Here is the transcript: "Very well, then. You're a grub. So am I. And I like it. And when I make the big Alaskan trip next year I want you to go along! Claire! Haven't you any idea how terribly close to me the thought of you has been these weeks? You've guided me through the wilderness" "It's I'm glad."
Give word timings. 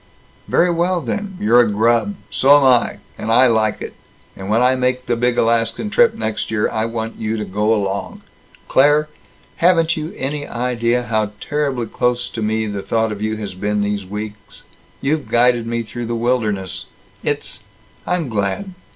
"Very 0.47 0.71
well, 0.71 0.99
then. 0.99 1.37
You're 1.39 1.59
a 1.59 1.69
grub. 1.69 2.15
So 2.31 2.57
am 2.57 2.63
I. 2.63 2.97
And 3.19 3.31
I 3.31 3.45
like 3.45 3.83
it. 3.83 3.93
And 4.35 4.49
when 4.49 4.59
I 4.63 4.75
make 4.75 5.05
the 5.05 5.15
big 5.15 5.37
Alaskan 5.37 5.91
trip 5.91 6.15
next 6.15 6.49
year 6.49 6.67
I 6.71 6.85
want 6.85 7.19
you 7.19 7.37
to 7.37 7.45
go 7.45 7.71
along! 7.71 8.23
Claire! 8.67 9.09
Haven't 9.57 9.95
you 9.95 10.11
any 10.17 10.47
idea 10.47 11.03
how 11.03 11.33
terribly 11.39 11.85
close 11.85 12.29
to 12.29 12.41
me 12.41 12.65
the 12.65 12.81
thought 12.81 13.11
of 13.11 13.21
you 13.21 13.35
has 13.37 13.53
been 13.53 13.81
these 13.81 14.03
weeks? 14.03 14.63
You've 15.01 15.27
guided 15.27 15.67
me 15.67 15.83
through 15.83 16.07
the 16.07 16.15
wilderness" 16.15 16.87
"It's 17.31 17.61
I'm 18.07 18.27
glad." 18.27 18.73